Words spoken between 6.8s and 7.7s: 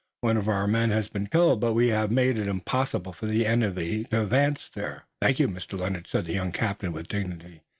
with dignity.